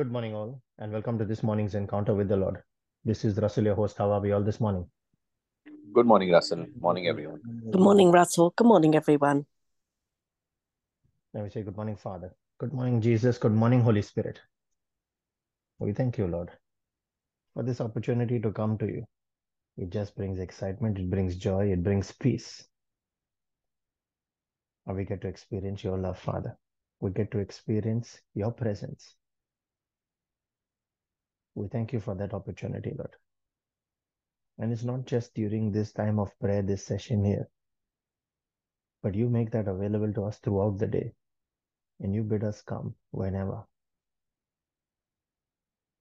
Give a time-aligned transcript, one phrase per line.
[0.00, 2.62] Good morning, all, and welcome to this morning's encounter with the Lord.
[3.04, 3.98] This is Russell, your host.
[3.98, 4.86] How are we all this morning?
[5.92, 6.64] Good morning, Russell.
[6.80, 7.42] Morning, everyone.
[7.70, 8.54] Good morning, Russell.
[8.56, 9.44] Good morning, everyone.
[11.34, 12.34] Let me say good morning, Father.
[12.58, 13.36] Good morning, Jesus.
[13.36, 14.40] Good morning, Holy Spirit.
[15.80, 16.48] We thank you, Lord,
[17.52, 19.04] for this opportunity to come to you.
[19.76, 22.66] It just brings excitement, it brings joy, it brings peace.
[24.86, 26.56] And we get to experience your love, Father.
[27.00, 29.14] We get to experience your presence.
[31.54, 33.14] We thank you for that opportunity, Lord.
[34.58, 37.48] And it's not just during this time of prayer, this session here,
[39.02, 41.12] but you make that available to us throughout the day.
[42.00, 43.64] And you bid us come whenever.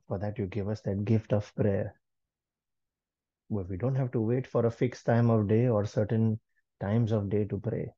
[0.08, 1.94] For that, you give us that gift of prayer,
[3.48, 6.40] where we don't have to wait for a fixed time of day or certain
[6.80, 7.94] times of day to pray.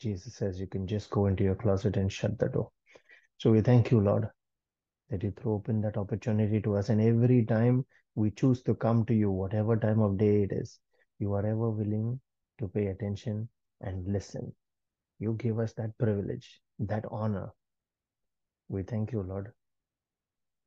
[0.00, 2.70] Jesus says you can just go into your closet and shut the door.
[3.40, 4.28] So we thank you, Lord,
[5.08, 6.90] that you throw open that opportunity to us.
[6.90, 10.78] And every time we choose to come to you, whatever time of day it is,
[11.18, 12.20] you are ever willing
[12.58, 13.48] to pay attention
[13.80, 14.52] and listen.
[15.20, 17.48] You give us that privilege, that honor.
[18.68, 19.50] We thank you, Lord,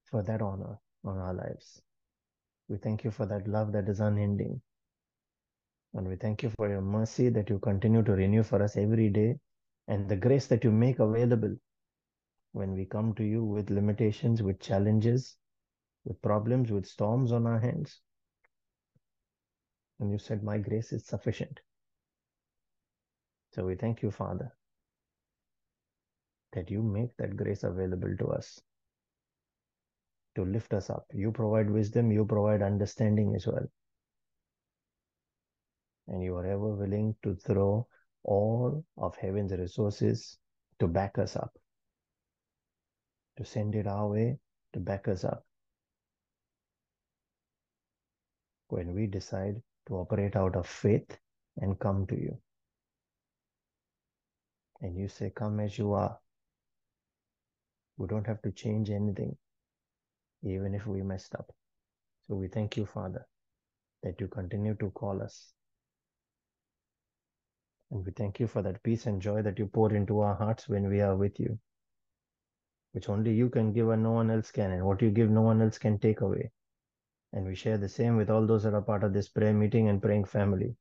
[0.05, 1.79] for that honor on our lives.
[2.69, 4.59] We thank you for that love that is unending.
[5.93, 9.09] And we thank you for your mercy that you continue to renew for us every
[9.09, 9.35] day
[9.87, 11.55] and the grace that you make available
[12.53, 15.35] when we come to you with limitations, with challenges,
[16.05, 17.99] with problems, with storms on our hands.
[19.99, 21.59] And you said, My grace is sufficient.
[23.53, 24.51] So we thank you, Father,
[26.53, 28.59] that you make that grace available to us
[30.35, 31.05] to lift us up.
[31.13, 33.67] You provide wisdom, you provide understanding as well.
[36.07, 37.87] And you are ever willing to throw
[38.23, 40.37] all of heaven's resources
[40.79, 41.55] to back us up,
[43.37, 44.37] to send it our way,
[44.73, 45.43] to back us up.
[48.67, 51.17] When we decide to operate out of faith
[51.57, 52.37] and come to you.
[54.81, 56.17] And you say, Come as you are.
[57.97, 59.37] We don't have to change anything,
[60.43, 61.51] even if we messed up.
[62.27, 63.25] So we thank you, Father,
[64.01, 65.53] that you continue to call us.
[67.91, 70.67] And we thank you for that peace and joy that you pour into our hearts
[70.67, 71.59] when we are with you,
[72.93, 74.71] which only you can give and no one else can.
[74.71, 76.51] And what you give, no one else can take away.
[77.33, 79.89] And we share the same with all those that are part of this prayer meeting
[79.89, 80.75] and praying family.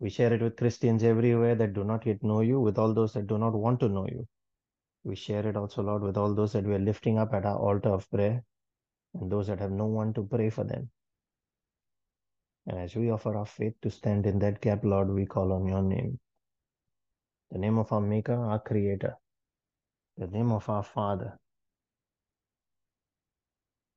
[0.00, 3.12] We share it with Christians everywhere that do not yet know you, with all those
[3.12, 4.26] that do not want to know you.
[5.04, 7.56] We share it also, Lord, with all those that we are lifting up at our
[7.56, 8.42] altar of prayer
[9.14, 10.90] and those that have no one to pray for them.
[12.66, 15.66] And as we offer our faith to stand in that gap, Lord, we call on
[15.66, 16.18] your name.
[17.50, 19.16] The name of our Maker, our Creator.
[20.18, 21.38] The name of our Father.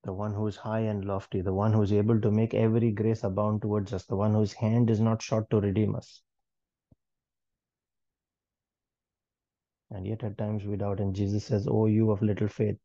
[0.04, 1.42] The one who is high and lofty.
[1.42, 4.06] The one who is able to make every grace abound towards us.
[4.06, 6.22] The one whose hand is not short to redeem us.
[9.92, 11.00] And yet at times we doubt.
[11.00, 12.78] And Jesus says, Oh, you of little faith,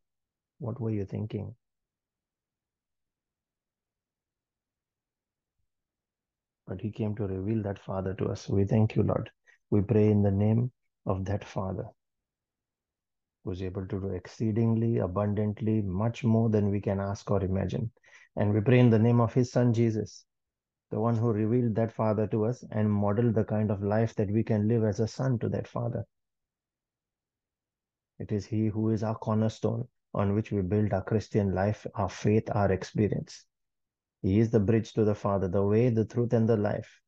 [0.59, 1.55] what were you thinking?
[6.71, 8.47] but he came to reveal that Father to us.
[8.47, 9.29] We thank you, Lord.
[9.71, 10.71] We pray in the name
[11.05, 11.83] of that Father
[13.49, 17.89] is able to do exceedingly abundantly, much more than we can ask or imagine.
[18.35, 20.25] And we pray in the name of his Son, Jesus,
[20.91, 24.29] the one who revealed that Father to us and modeled the kind of life that
[24.29, 26.05] we can live as a son to that Father.
[28.19, 32.09] It is he who is our cornerstone on which we build our Christian life, our
[32.09, 33.45] faith, our experience.
[34.21, 37.01] He is the bridge to the Father, the way, the truth, and the life.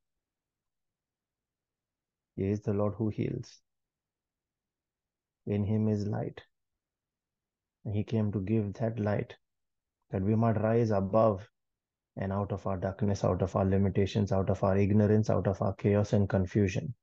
[2.35, 3.62] He is the Lord who heals.
[5.45, 6.41] In him is light.
[7.83, 9.35] And he came to give that light
[10.09, 11.49] that we might rise above
[12.15, 15.61] and out of our darkness, out of our limitations, out of our ignorance, out of
[15.61, 16.93] our chaos and confusion.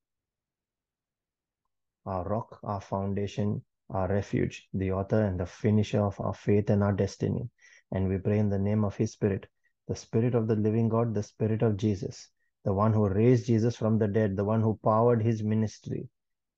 [2.06, 6.82] Our rock, our foundation, our refuge, the author and the finisher of our faith and
[6.82, 7.50] our destiny.
[7.92, 9.48] And we pray in the name of his Spirit
[9.88, 12.30] the Spirit of the living God, the Spirit of Jesus,
[12.64, 16.08] the one who raised Jesus from the dead, the one who powered his ministry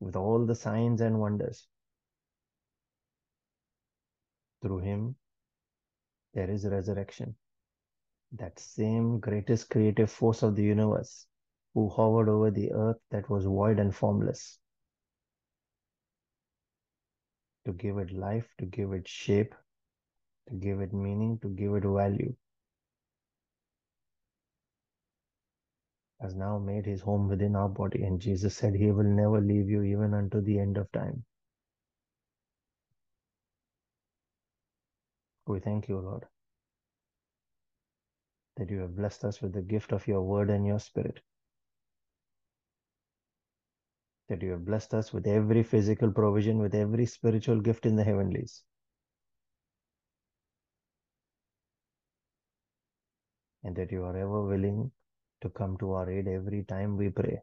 [0.02, 1.68] with all the signs and wonders.
[4.60, 5.14] Through him,
[6.34, 7.36] there is resurrection.
[8.32, 11.26] That same greatest creative force of the universe
[11.74, 14.58] who hovered over the earth that was void and formless.
[17.66, 19.54] To give it life, to give it shape,
[20.48, 22.34] to give it meaning, to give it value.
[26.22, 28.04] has now made his home within our body.
[28.04, 31.24] And Jesus said, He will never leave you even unto the end of time.
[35.46, 36.24] We thank you, Lord,
[38.56, 41.18] that you have blessed us with the gift of your word and your spirit.
[44.28, 48.04] That you have blessed us with every physical provision, with every spiritual gift in the
[48.04, 48.62] heavenlies.
[53.64, 54.92] And that you are ever willing
[55.42, 57.40] to come to our aid every time we pray.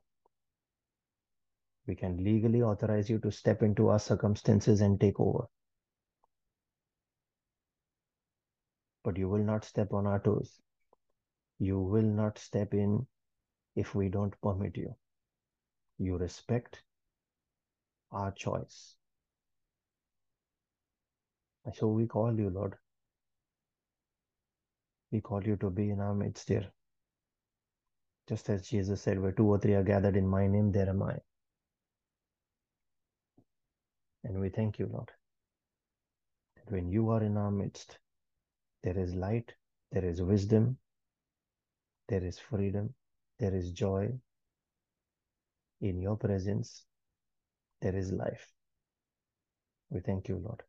[1.87, 5.45] We can legally authorize you to step into our circumstances and take over.
[9.03, 10.59] But you will not step on our toes.
[11.59, 13.05] You will not step in
[13.75, 14.95] if we don't permit you.
[15.97, 16.83] You respect
[18.11, 18.95] our choice.
[21.73, 22.75] So we call you, Lord.
[25.11, 26.71] We call you to be in our midst here.
[28.29, 31.01] Just as Jesus said, where two or three are gathered in my name, there am
[31.01, 31.17] I.
[34.23, 35.09] And we thank you, Lord,
[36.55, 37.97] that when you are in our midst,
[38.83, 39.51] there is light,
[39.91, 40.77] there is wisdom,
[42.07, 42.93] there is freedom,
[43.39, 44.11] there is joy.
[45.81, 46.85] In your presence,
[47.81, 48.47] there is life.
[49.89, 50.61] We thank you, Lord.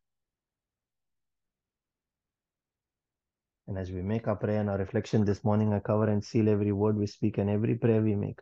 [3.71, 6.49] And as we make our prayer and our reflection this morning, I cover and seal
[6.49, 8.37] every word we speak and every prayer we make,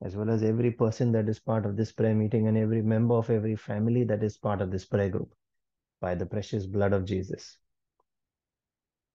[0.00, 3.14] as well as every person that is part of this prayer meeting and every member
[3.16, 5.34] of every family that is part of this prayer group
[6.00, 7.58] by the precious blood of Jesus.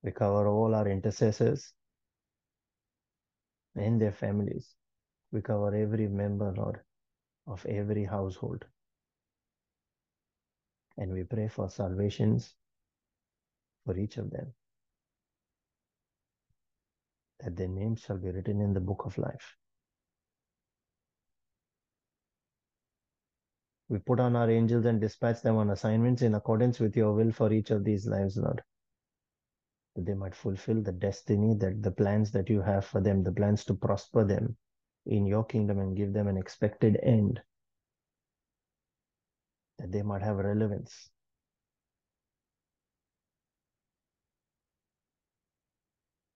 [0.03, 1.73] We cover all our intercessors
[3.75, 4.75] and their families.
[5.31, 6.81] We cover every member, Lord,
[7.47, 8.63] of every household.
[10.99, 12.53] And we pray for salvations
[13.87, 14.53] for each of them,
[17.39, 19.55] that their names shall be written in the book of life.
[23.89, 27.31] We put on our angels and dispatch them on assignments in accordance with your will
[27.31, 28.61] for each of these lives, Lord.
[29.95, 33.31] That they might fulfill the destiny that the plans that you have for them, the
[33.31, 34.57] plans to prosper them
[35.05, 37.41] in your kingdom and give them an expected end.
[39.79, 41.09] That they might have relevance.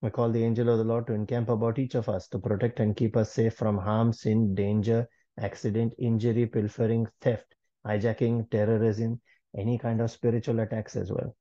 [0.02, 2.80] We call the angel of the Lord to encamp about each of us to protect
[2.80, 5.08] and keep us safe from harm, sin, danger,
[5.40, 7.54] accident, injury, pilfering, theft,
[7.86, 9.22] hijacking, terrorism,
[9.56, 11.36] any kind of spiritual attacks as well.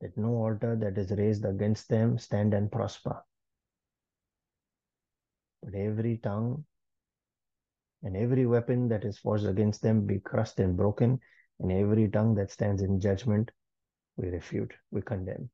[0.00, 3.22] That no altar that is raised against them stand and prosper.
[5.62, 6.64] But every tongue
[8.02, 11.20] and every weapon that is forged against them be crushed and broken,
[11.60, 13.50] and every tongue that stands in judgment
[14.16, 15.50] we refute, we condemn.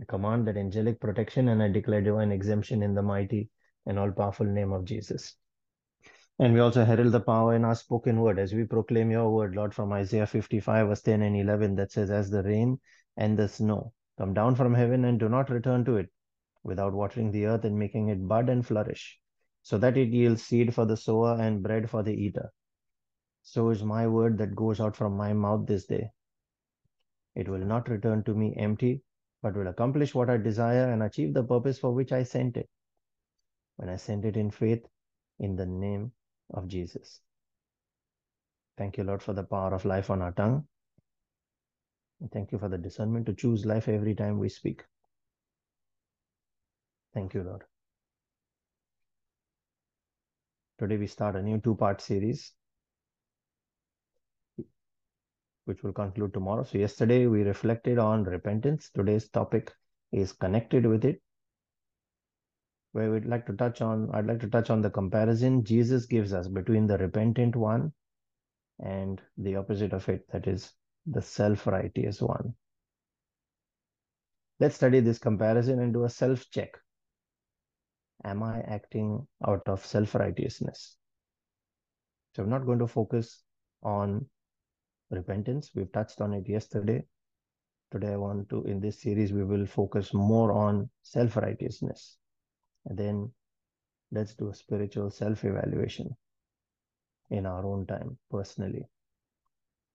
[0.00, 3.50] I command that angelic protection and I declare divine exemption in the mighty
[3.86, 5.36] and all powerful name of Jesus.
[6.38, 9.56] And we also herald the power in our spoken word as we proclaim your word,
[9.56, 12.78] Lord, from Isaiah 55, verse 10 and 11, that says, As the rain
[13.16, 16.10] and the snow come down from heaven and do not return to it
[16.62, 19.18] without watering the earth and making it bud and flourish,
[19.62, 22.52] so that it yields seed for the sower and bread for the eater.
[23.42, 26.10] So is my word that goes out from my mouth this day.
[27.34, 29.02] It will not return to me empty,
[29.46, 32.68] but will accomplish what I desire and achieve the purpose for which I sent it.
[33.76, 34.84] When I sent it in faith,
[35.38, 36.10] in the name
[36.52, 37.20] of Jesus.
[38.76, 40.64] Thank you, Lord, for the power of life on our tongue.
[42.20, 44.82] And thank you for the discernment to choose life every time we speak.
[47.14, 47.62] Thank you, Lord.
[50.80, 52.52] Today we start a new two part series,
[55.66, 56.64] which will conclude tomorrow.
[56.64, 58.90] So, yesterday we reflected on repentance.
[58.92, 59.72] Today's topic
[60.10, 61.20] is connected with it
[62.96, 66.32] where we'd like to touch on, I'd like to touch on the comparison Jesus gives
[66.32, 67.92] us between the repentant one
[68.82, 70.72] and the opposite of it, that is
[71.04, 72.54] the self-righteous one.
[74.60, 76.70] Let's study this comparison and do a self-check.
[78.24, 80.96] Am I acting out of self-righteousness?
[82.34, 83.42] So I'm not going to focus
[83.82, 84.24] on
[85.10, 85.70] repentance.
[85.74, 87.04] We've touched on it yesterday.
[87.92, 92.18] Today I want to, in this series, we will focus more on self-righteousness.
[92.86, 93.30] And then
[94.10, 96.16] let's do a spiritual self evaluation
[97.30, 98.88] in our own time, personally,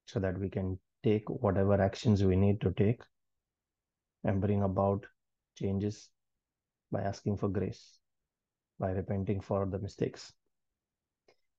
[0.05, 3.01] so that we can take whatever actions we need to take
[4.23, 5.05] and bring about
[5.57, 6.09] changes
[6.91, 7.99] by asking for grace,
[8.79, 10.33] by repenting for the mistakes.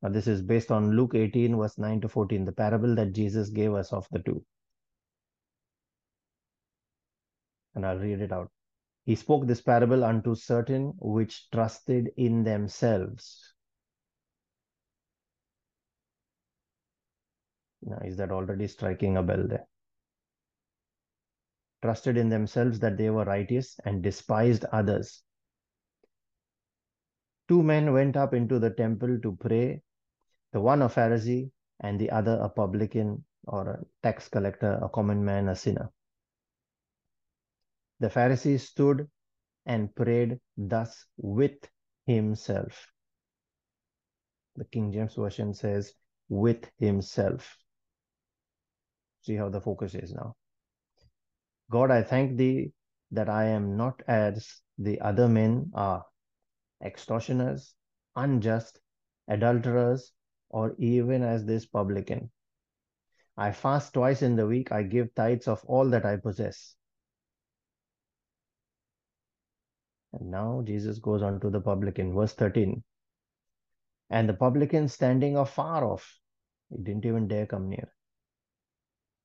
[0.02, 3.50] Now, this is based on Luke 18, verse 9 to 14, the parable that Jesus
[3.50, 4.44] gave us of the two.
[7.74, 8.50] And I'll read it out.
[9.04, 13.54] He spoke this parable unto certain which trusted in themselves.
[17.82, 19.66] Now, is that already striking a bell there?
[21.82, 25.22] trusted in themselves that they were righteous and despised others.
[27.48, 29.82] Two men went up into the temple to pray,
[30.52, 35.24] the one a Pharisee and the other a publican or a tax collector, a common
[35.24, 35.90] man, a sinner.
[38.00, 39.08] The Pharisee stood
[39.66, 41.56] and prayed thus with
[42.06, 42.86] himself.
[44.56, 45.94] The King James Version says,
[46.28, 47.56] with himself.
[49.22, 50.34] See how the focus is now.
[51.70, 52.72] God, I thank thee
[53.12, 56.04] that I am not as the other men are
[56.84, 57.74] extortioners,
[58.16, 58.80] unjust,
[59.28, 60.12] adulterers,
[60.52, 62.30] or even as this publican.
[63.36, 64.70] I fast twice in the week.
[64.70, 66.76] I give tithes of all that I possess.
[70.12, 72.84] And now Jesus goes on to the publican, verse 13.
[74.10, 76.20] And the publican standing afar off,
[76.68, 77.90] he didn't even dare come near.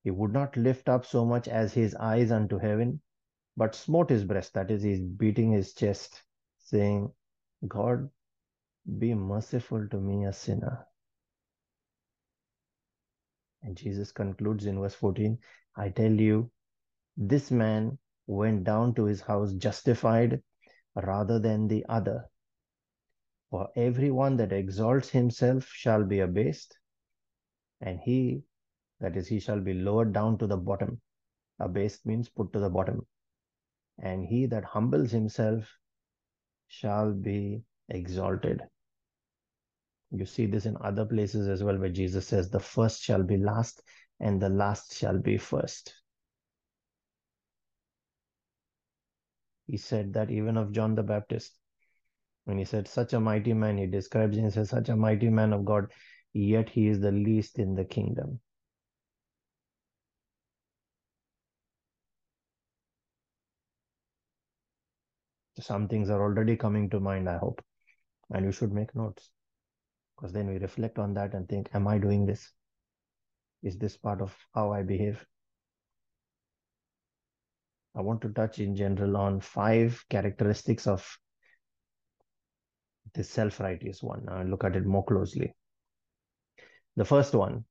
[0.02, 3.02] He would not lift up so much as his eyes unto heaven,
[3.58, 6.22] but smote his breast, that is, he's beating his chest,
[6.56, 7.12] saying,
[7.66, 8.08] God,
[8.98, 10.87] be merciful to me, a sinner.
[13.62, 15.38] And Jesus concludes in verse 14
[15.76, 16.50] I tell you,
[17.16, 20.42] this man went down to his house justified
[20.94, 22.28] rather than the other.
[23.50, 26.78] For everyone that exalts himself shall be abased,
[27.80, 28.42] and he,
[29.00, 31.00] that is, he shall be lowered down to the bottom.
[31.58, 33.06] Abased means put to the bottom.
[33.98, 35.78] And he that humbles himself
[36.68, 38.62] shall be exalted.
[40.10, 43.36] You see this in other places as well, where Jesus says, The first shall be
[43.36, 43.82] last,
[44.20, 45.94] and the last shall be first.
[49.66, 51.58] He said that even of John the Baptist.
[52.44, 55.52] When he said, Such a mighty man, he describes him as such a mighty man
[55.52, 55.92] of God,
[56.32, 58.40] yet he is the least in the kingdom.
[65.60, 67.62] Some things are already coming to mind, I hope.
[68.30, 69.30] And you should make notes.
[70.18, 72.50] Because then we reflect on that and think, Am I doing this?
[73.62, 75.24] Is this part of how I behave?
[77.94, 81.18] I want to touch in general on five characteristics of
[83.14, 84.24] the self righteous one.
[84.24, 85.52] Now look at it more closely.
[86.96, 87.64] The first one,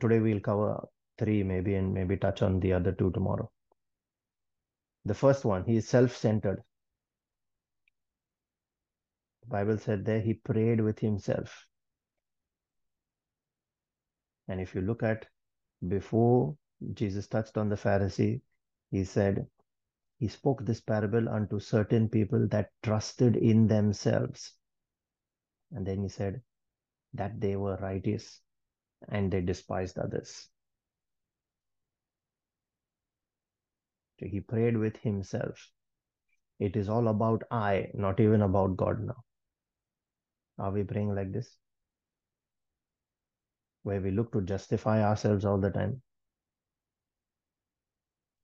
[0.00, 0.86] today we'll cover
[1.18, 3.50] three maybe and maybe touch on the other two tomorrow.
[5.04, 6.62] The first one, he is self centered.
[9.48, 11.66] Bible said there he prayed with himself.
[14.48, 15.26] And if you look at
[15.86, 16.56] before
[16.94, 18.40] Jesus touched on the Pharisee,
[18.90, 19.46] he said,
[20.18, 24.52] He spoke this parable unto certain people that trusted in themselves.
[25.72, 26.42] And then he said
[27.14, 28.40] that they were righteous
[29.08, 30.48] and they despised others.
[34.18, 35.70] So he prayed with himself.
[36.58, 39.25] It is all about I, not even about God now.
[40.58, 41.56] Are we praying like this?
[43.82, 46.02] Where we look to justify ourselves all the time.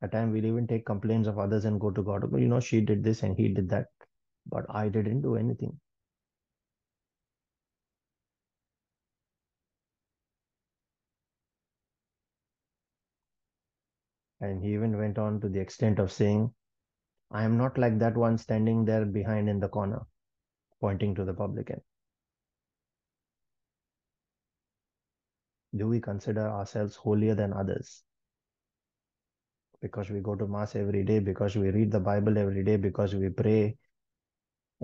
[0.03, 2.31] At times we'll even take complaints of others and go to God.
[2.39, 3.87] You know, she did this and he did that,
[4.47, 5.79] but I didn't do anything.
[14.41, 16.53] And he even went on to the extent of saying,
[17.31, 20.01] I am not like that one standing there behind in the corner,
[20.81, 21.81] pointing to the publican.
[25.75, 28.03] Do we consider ourselves holier than others?
[29.81, 33.15] Because we go to Mass every day, because we read the Bible every day, because
[33.15, 33.77] we pray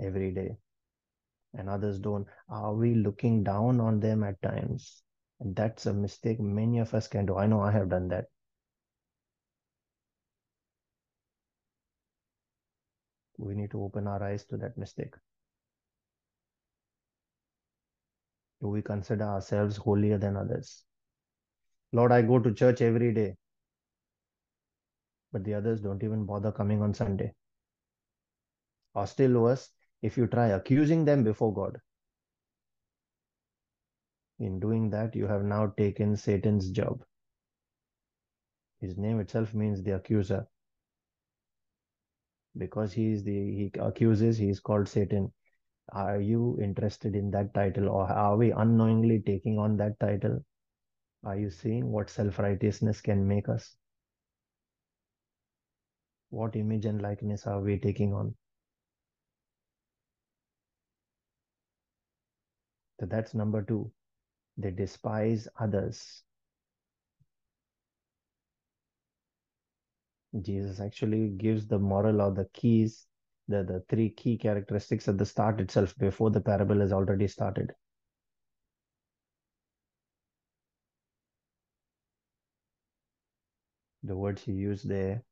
[0.01, 0.57] every day,
[1.53, 2.27] and others don't.
[2.49, 5.03] Are we looking down on them at times?
[5.39, 7.37] And that's a mistake many of us can do.
[7.37, 8.25] I know I have done that.
[13.39, 15.15] we need to open our eyes to that mistake.
[18.61, 20.83] Do we consider ourselves holier than others?
[21.93, 23.35] Lord, I go to church every day,
[25.31, 27.33] but the others don't even bother coming on Sunday.
[28.93, 29.69] Or still worse,
[30.01, 31.79] if you try accusing them before God.
[34.39, 37.03] In doing that, you have now taken Satan's job.
[38.81, 40.47] His name itself means the accuser
[42.57, 45.31] because he is the he accuses he is called satan
[45.91, 50.43] are you interested in that title or are we unknowingly taking on that title?
[51.25, 53.75] Are you seeing what self-righteousness can make us?
[56.29, 58.35] What image and likeness are we taking on?
[62.99, 63.91] So that's number two.
[64.57, 66.23] They despise others.
[70.41, 73.07] Jesus actually gives the moral or the keys,
[73.49, 77.73] the, the three key characteristics at the start itself before the parable has already started.
[84.03, 85.23] The words he used there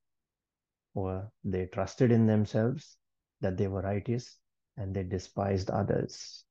[0.96, 2.98] were they trusted in themselves
[3.42, 4.36] that they were righteous
[4.78, 6.44] and they despised others.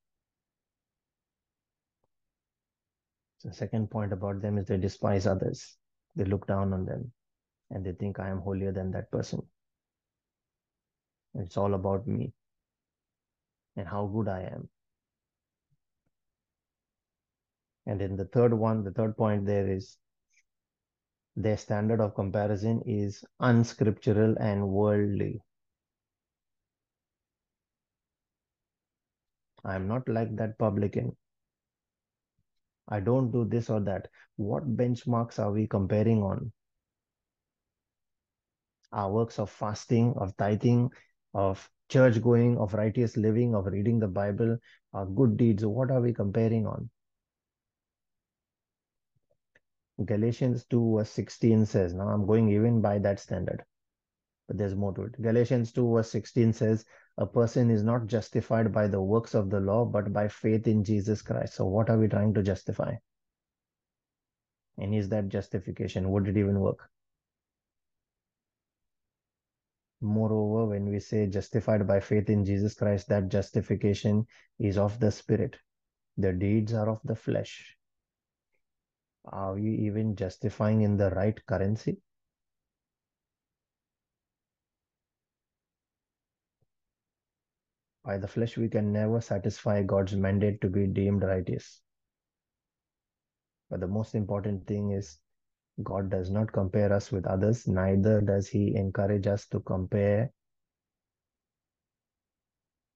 [3.43, 5.77] The second point about them is they despise others.
[6.15, 7.13] They look down on them
[7.71, 9.43] and they think I am holier than that person.
[11.39, 12.33] It's all about me
[13.77, 14.69] and how good I am.
[17.87, 19.97] And then the third one, the third point there is
[21.37, 25.41] their standard of comparison is unscriptural and worldly.
[29.63, 31.15] I am not like that publican.
[32.89, 34.09] I don't do this or that.
[34.37, 36.53] What benchmarks are we comparing on?
[38.93, 40.91] Our works of fasting, of tithing,
[41.37, 44.57] of church going, of righteous living, of reading the Bible,
[44.95, 45.65] our good deeds.
[45.67, 46.89] What are we comparing on?
[50.05, 53.63] Galatians 2 verse 16 says, now I'm going even by that standard,
[54.49, 55.21] but there's more to it.
[55.21, 56.85] Galatians 2 verse 16 says,
[57.19, 60.85] a person is not justified by the works of the law, but by faith in
[60.85, 61.55] Jesus Christ.
[61.55, 62.95] So what are we trying to justify?
[64.79, 66.11] And is that justification?
[66.11, 66.91] Would it even work?
[70.01, 74.27] Moreover, when we say justified by faith in Jesus Christ, that justification
[74.59, 75.57] is of the Spirit.
[76.19, 77.77] The deeds are of the flesh.
[79.25, 81.99] Are we even justifying in the right currency?
[88.05, 91.81] By the flesh, we can never satisfy God's mandate to be deemed righteous.
[93.69, 95.19] But the most important thing is
[95.83, 100.31] God does not compare us with others, neither does He encourage us to compare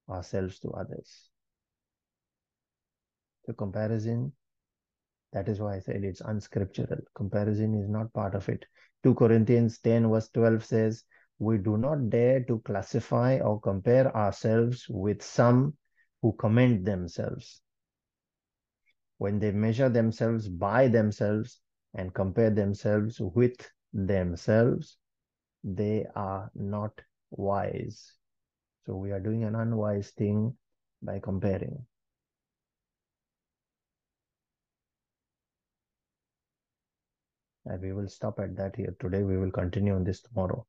[0.08, 1.28] ourselves to others.
[3.46, 4.32] The comparison,
[5.32, 7.00] that is why I said it's unscriptural.
[7.14, 8.64] Comparison is not part of it.
[9.02, 11.04] 2 Corinthians 10, verse 12 says,
[11.38, 15.76] We do not dare to classify or compare ourselves with some
[16.22, 17.60] who commend themselves.
[19.18, 21.60] When they measure themselves by themselves,
[21.94, 24.96] and compare themselves with themselves,
[25.64, 26.92] they are not
[27.30, 28.12] wise.
[28.86, 30.56] So we are doing an unwise thing
[31.02, 31.84] by comparing.
[37.66, 39.22] And we will stop at that here today.
[39.22, 40.66] We will continue on this tomorrow.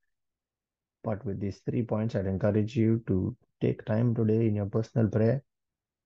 [1.03, 5.07] But with these three points, I'd encourage you to take time today in your personal
[5.07, 5.41] prayer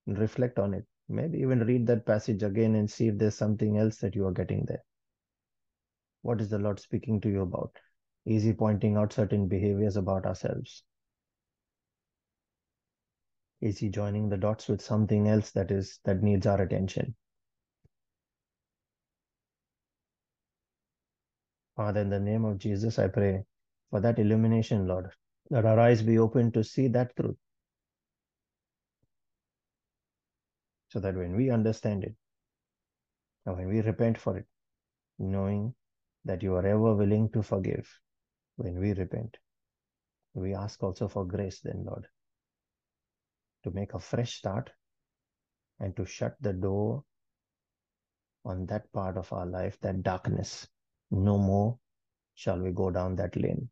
[0.06, 0.86] and reflect on it.
[1.08, 4.32] Maybe even read that passage again and see if there's something else that you are
[4.32, 4.82] getting there.
[6.26, 7.70] What is the Lord speaking to you about?
[8.24, 10.82] Is He pointing out certain behaviors about ourselves?
[13.60, 17.14] Is He joining the dots with something else that is that needs our attention?
[21.76, 23.44] Father, in the name of Jesus, I pray
[23.90, 25.12] for that illumination, Lord,
[25.50, 27.36] that our eyes be open to see that truth.
[30.88, 32.16] So that when we understand it,
[33.44, 34.46] and when we repent for it,
[35.20, 35.72] knowing
[36.26, 37.88] that you are ever willing to forgive
[38.56, 39.36] when we repent.
[40.34, 42.06] We ask also for grace, then, Lord,
[43.64, 44.70] to make a fresh start
[45.80, 47.04] and to shut the door
[48.44, 50.66] on that part of our life, that darkness.
[51.10, 51.78] No more
[52.34, 53.68] shall we go down that lane.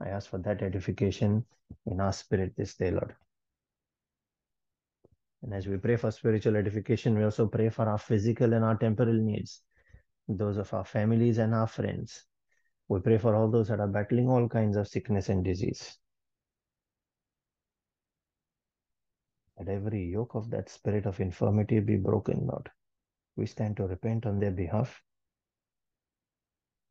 [0.00, 1.44] I ask for that edification
[1.86, 3.14] in our spirit this day, Lord.
[5.42, 8.76] And as we pray for spiritual edification, we also pray for our physical and our
[8.76, 9.62] temporal needs
[10.28, 12.24] those of our families and our friends.
[12.88, 15.96] We pray for all those that are battling all kinds of sickness and disease.
[19.58, 22.70] That every yoke of that spirit of infirmity be broken, Lord.
[23.36, 25.00] We stand to repent on their behalf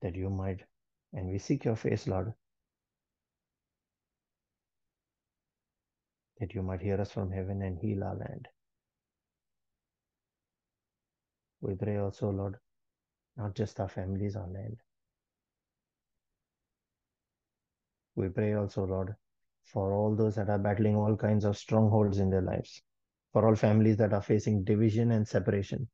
[0.02, 0.62] that you might,
[1.14, 2.34] and we seek your face, Lord,
[6.40, 8.48] that you might hear us from heaven and heal our land.
[11.62, 12.56] We pray also, Lord,
[13.42, 14.78] not just our families, on land.
[18.16, 19.16] We pray also, Lord,
[19.64, 22.82] for all those that are battling all kinds of strongholds in their lives,
[23.34, 25.88] for all families that are facing division and separation,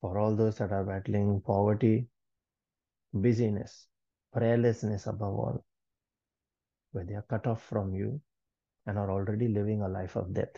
[0.00, 2.06] for all those that are battling poverty,
[3.12, 3.86] busyness,
[4.34, 5.64] prayerlessness above all,
[6.92, 8.20] where they are cut off from you
[8.86, 10.56] and are already living a life of death.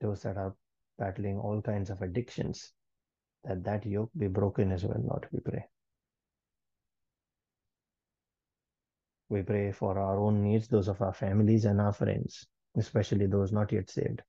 [0.00, 0.54] Those that are
[0.98, 2.72] battling all kinds of addictions,
[3.44, 5.64] that that yoke be broken as well, Lord, we pray.
[9.28, 13.52] We pray for our own needs, those of our families and our friends, especially those
[13.52, 14.22] not yet saved.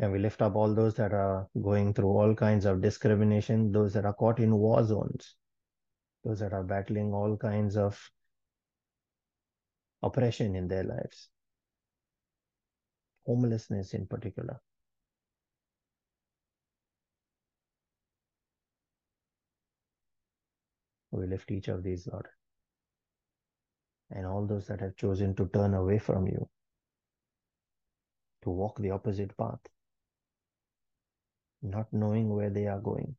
[0.00, 3.92] And we lift up all those that are going through all kinds of discrimination, those
[3.94, 5.36] that are caught in war zones,
[6.24, 7.98] those that are battling all kinds of
[10.02, 11.30] oppression in their lives,
[13.28, 14.58] homelessness in particular.
[21.10, 22.26] We lift each of these, Lord.
[24.10, 26.48] And all those that have chosen to turn away from you,
[28.42, 29.60] to walk the opposite path,
[31.62, 33.14] not knowing where they are going.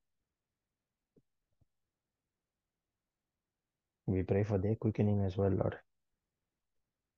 [4.07, 5.75] We pray for their quickening as well, Lord.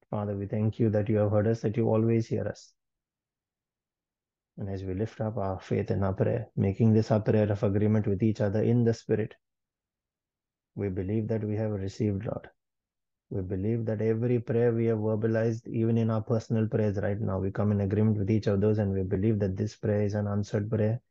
[0.09, 2.73] Father, we thank you that you have heard us, that you always hear us.
[4.57, 7.63] And as we lift up our faith and our prayer, making this our prayer of
[7.63, 9.33] agreement with each other in the Spirit,
[10.75, 12.49] we believe that we have received, Lord.
[13.29, 17.39] We believe that every prayer we have verbalized, even in our personal prayers right now,
[17.39, 20.15] we come in agreement with each of those, and we believe that this prayer is
[20.15, 21.01] an answered prayer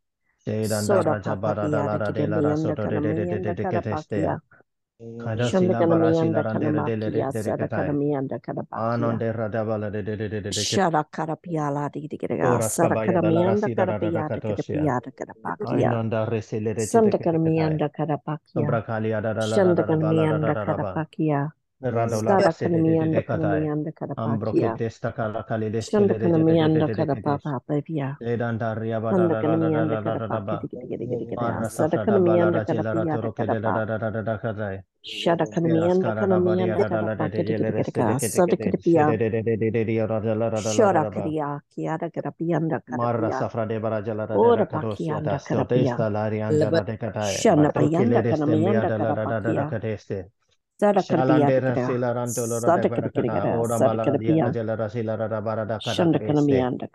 [0.45, 1.99] Sora papatia de
[7.69, 8.29] kedemian
[21.81, 24.73] Stara kanamiyanda kanamiyanda kada pakiya.
[25.81, 28.09] Shanda kanamiyanda kada papa paviya.
[29.17, 30.83] Shanda kanamiyanda kada papa paviya.
[31.71, 33.73] Sada kanamiyanda kada piyada kada pa.
[35.03, 39.07] Shada kanamiyanda kanamiyanda kada pakiya kada sada kada piya.
[40.93, 42.99] kada kadiya kiyada kada piyanda kada piya.
[42.99, 45.97] Marra safra de barajala da da kada kiyanda kada piya.
[47.41, 49.65] Shanda piyanda kanamiyanda kada pakiya.
[50.81, 51.75] Sarakandiyanda,
[52.65, 54.47] Sadakadakirigara, Sadakadapiya,
[55.79, 56.87] Shandakanamayanda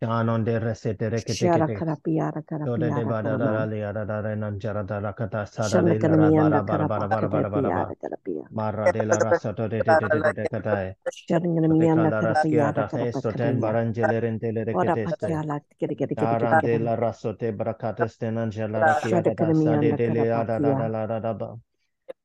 [0.00, 1.50] Shanonde resete rekete
[2.64, 5.82] Dode de bada da da li ada da re nan jara da la kata sada
[5.82, 7.94] de la ra bara bara bara bara bara bara bara
[8.50, 10.94] Mara de la rasa to de de de de de de katae
[11.80, 15.04] Dika da rasi ada festo ten baranjele rentele rekete
[16.14, 20.58] Daran de la raso te brakates tenan jala raki ada da sade de le ada
[20.60, 21.58] da da la da da ba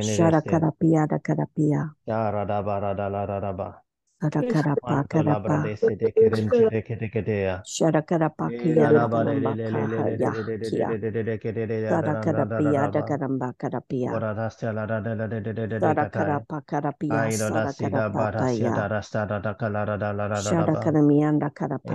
[0.00, 1.96] Sarah Carapia, da Carapia.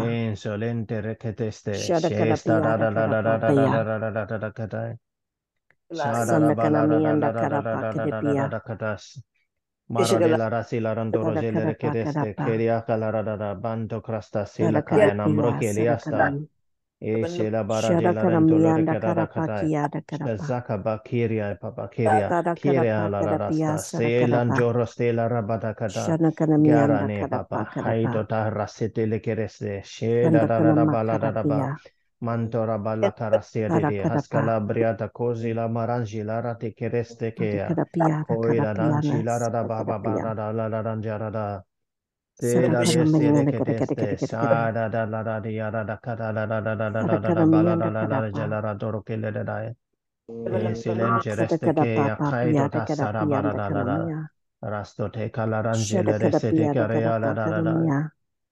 [0.04, 1.74] Insolente requeteste.
[1.76, 2.10] Shara
[9.89, 16.36] Maradelara silaran doro jelere kereste keria kalarara bando krasta sila kayan amro keliasta.
[17.02, 19.89] Eşe la bara delaran doro kerara kataya.
[20.38, 23.82] Zaka bakiria papakiria kiria la rasta.
[23.84, 26.17] Selan doro stela rabada kada.
[26.63, 27.65] Garane papa.
[27.78, 29.82] Haydo da rasete le kereste.
[29.84, 31.69] Şe la la la bala da ba.
[32.26, 37.70] Mantora balatara siedide, haskala briata cosi la marangi la rate kereste kea,
[38.20, 41.64] koi la rangi la rada baba barada la rangiara da.
[42.42, 46.60] La siede que deste, sa da da la da di ara da cara la da
[46.62, 49.74] da da da da da bala la la la gela la doro que le da.
[50.44, 54.14] E silence reste kea, kaido da sara barada la la.
[54.62, 57.78] Rasto te kala rangi le reste de karea la da da da.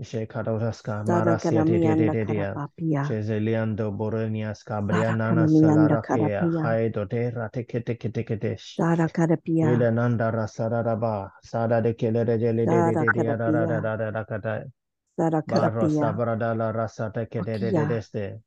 [0.00, 2.54] Shekadoras Camaras Yedidia,
[3.06, 12.38] Cheseliando Borenias Cabrianana Salarapia, Haido Terra Teketekiteketesh, Vidananda Rasaraba, Sada de Kelere
[15.46, 18.40] Barro Sabradala Rasata Kededeste,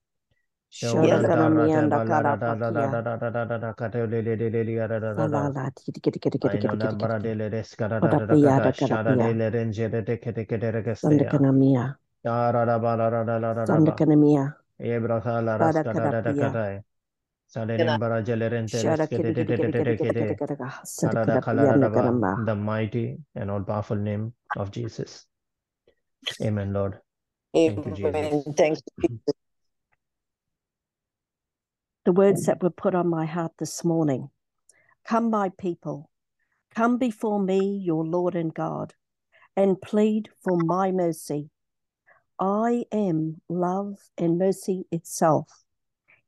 [22.45, 25.27] The mighty and all powerful name of Jesus.
[26.47, 26.99] Amen, Lord.
[27.53, 28.31] Thank you, Amen.
[29.01, 29.30] Jesus.
[32.03, 34.31] The words that were put on my heart this morning.
[35.05, 36.09] Come, my people,
[36.73, 38.95] come before me, your Lord and God,
[39.55, 41.51] and plead for my mercy.
[42.39, 45.63] I am love and mercy itself.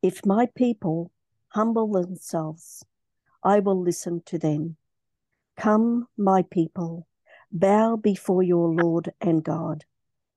[0.03, 1.11] If my people
[1.47, 2.85] humble themselves,
[3.43, 4.77] I will listen to them.
[5.57, 7.07] Come, my people,
[7.51, 9.85] bow before your Lord and God.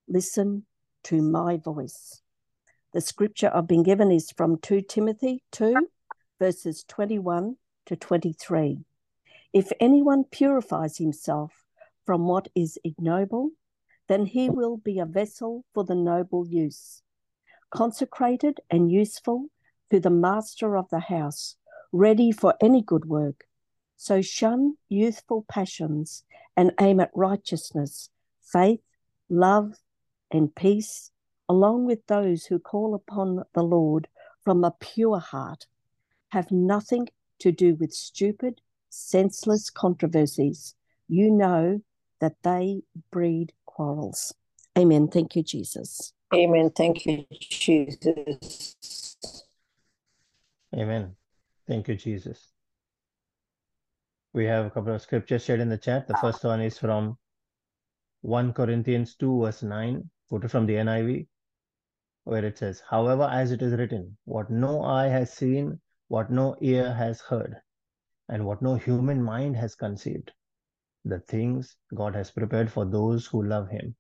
[0.09, 0.65] Listen
[1.05, 2.23] to my voice.
[2.97, 5.87] The scripture I've been given is from 2 Timothy 2,
[6.39, 8.79] verses 21 to 23.
[9.53, 11.67] If anyone purifies himself
[12.07, 13.51] from what is ignoble,
[14.09, 17.03] then he will be a vessel for the noble use,
[17.71, 19.49] consecrated and useful
[19.91, 21.57] to the master of the house,
[21.93, 23.45] ready for any good work.
[23.99, 26.25] So shun youthful passions
[26.57, 28.09] and aim at righteousness,
[28.41, 28.81] faith,
[29.29, 29.75] love,
[30.31, 31.11] and peace,
[31.49, 34.09] along with those who call upon the Lord
[34.43, 35.67] from a pure heart.
[36.31, 37.09] Have nothing
[37.41, 40.75] to do with stupid, senseless controversies.
[41.09, 41.83] You know
[42.21, 44.35] that they breed quarrels.
[44.77, 45.09] Amen.
[45.09, 46.13] Thank you, Jesus.
[46.35, 46.71] Amen.
[46.71, 48.77] Thank you, Jesus.
[50.75, 51.15] Amen.
[51.67, 52.53] Thank you, Jesus.
[54.33, 56.07] We have a couple of scriptures shared in the chat.
[56.07, 57.17] The first one is from
[58.23, 61.27] 1 Corinthians 2, verse 9, quoted from the NIV,
[62.27, 66.57] where it says, However, as it is written, what no eye has seen, what no
[66.61, 67.55] ear has heard,
[68.29, 70.33] and what no human mind has conceived,
[71.05, 73.95] the things God has prepared for those who love Him.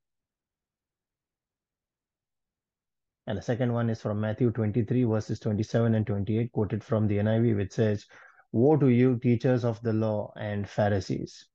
[3.28, 7.18] And the second one is from Matthew 23, verses 27 and 28, quoted from the
[7.18, 8.06] NIV, which says,
[8.50, 11.46] Woe to you, teachers of the law and Pharisees,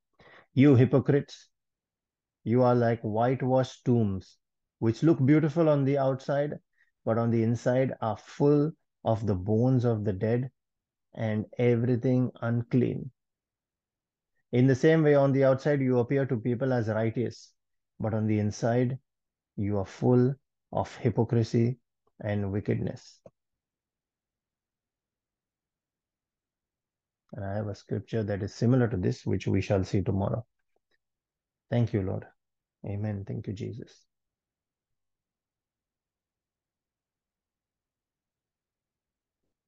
[0.54, 1.50] you hypocrites!
[2.46, 4.38] You are like whitewashed tombs,
[4.82, 6.58] which look beautiful on the outside,
[7.06, 8.72] but on the inside are full
[9.06, 10.50] of the bones of the dead
[11.14, 13.12] and everything unclean.
[14.52, 17.54] In the same way, on the outside, you appear to people as righteous,
[18.00, 18.98] but on the inside,
[19.56, 20.34] you are full
[20.74, 21.78] of hypocrisy
[22.24, 23.20] and wickedness.
[27.34, 30.44] And I have a scripture that is similar to this, which we shall see tomorrow.
[31.70, 32.26] Thank you, Lord.
[32.84, 33.26] Amen.
[33.28, 34.11] Thank you, Jesus.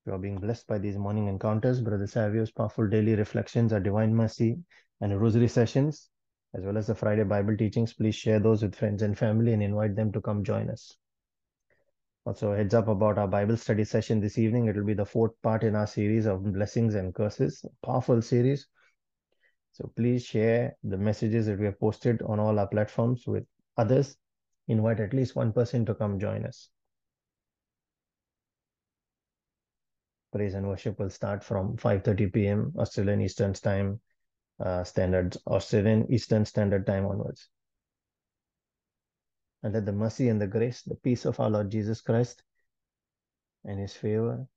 [0.06, 1.80] You are being blessed by these morning encounters.
[1.80, 4.58] Brother Savio's powerful daily reflections, our divine mercy,
[5.00, 6.10] and rosary sessions,
[6.54, 7.94] as well as the Friday Bible teachings.
[7.94, 10.98] Please share those with friends and family and invite them to come join us.
[12.26, 14.68] Also, heads up about our Bible study session this evening.
[14.68, 18.68] It will be the fourth part in our series of blessings and curses, powerful series.
[19.72, 23.46] So please share the messages that we have posted on all our platforms with
[23.78, 24.18] others.
[24.68, 26.70] Invite at least one person to come join us.
[30.34, 32.74] Praise and worship will start from 5.30 p.m.
[32.80, 34.02] Australian Eastern Time,
[34.60, 37.50] uh, Standard, Australian Eastern Standard Time onwards.
[39.62, 42.42] And let the mercy and the grace, the peace of our Lord Jesus Christ
[43.64, 44.48] and his favor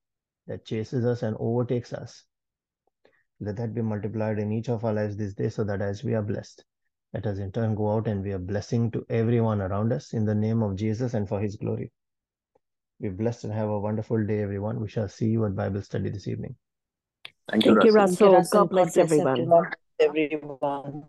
[0.47, 2.25] that chases us and overtakes us,
[3.41, 6.15] let that be multiplied in each of our lives this day so that as we
[6.15, 6.65] are blessed,
[7.13, 10.25] let us in turn go out and be a blessing to everyone around us in
[10.25, 11.93] the name of Jesus and for his glory.
[13.01, 14.81] Be blessed and have a wonderful day, everyone.
[14.81, 16.57] We shall see you at Bible study this evening.
[17.51, 18.33] Thank you, Thank you, Russell.
[18.33, 18.33] Russell.
[18.33, 18.61] Russell.
[18.61, 19.71] God bless everyone.
[20.01, 21.05] Everyone.